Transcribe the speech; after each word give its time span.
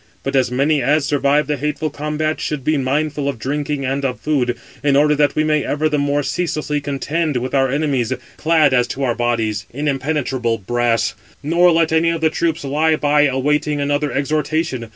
632 0.23 0.23
But 0.23 0.39
as 0.39 0.49
many 0.51 0.81
as 0.81 1.05
survive 1.05 1.45
the 1.45 1.57
hateful 1.57 1.91
combat 1.91 2.39
should 2.39 2.63
be 2.63 2.75
mindful 2.75 3.29
of 3.29 3.37
drinking 3.37 3.85
and 3.85 4.03
of 4.03 4.19
food, 4.19 4.57
in 4.83 4.95
order 4.95 5.13
that 5.13 5.35
we 5.35 5.43
may 5.43 5.63
ever 5.63 5.87
the 5.87 5.99
more 5.99 6.23
ceaselessly 6.23 6.81
contend 6.81 7.37
with 7.37 7.53
our 7.53 7.69
enemies, 7.69 8.11
clad 8.35 8.73
as 8.73 8.87
to 8.87 9.03
our 9.03 9.13
bodies 9.13 9.67
in 9.69 9.87
impenetrable 9.87 10.57
brass; 10.57 11.13
nor 11.43 11.71
let 11.71 11.91
any 11.91 12.09
of 12.09 12.19
the 12.21 12.31
troops 12.31 12.63
lie 12.63 12.95
by 12.95 13.27
awaiting 13.27 13.79
another 13.79 14.11
exhortation. 14.11 14.89